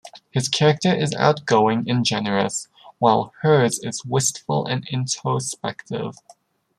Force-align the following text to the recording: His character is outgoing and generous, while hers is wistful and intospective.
His 0.31 0.49
character 0.49 0.91
is 0.91 1.13
outgoing 1.13 1.87
and 1.87 2.03
generous, 2.03 2.67
while 2.97 3.33
hers 3.43 3.77
is 3.83 4.03
wistful 4.03 4.65
and 4.65 4.83
intospective. 4.87 6.15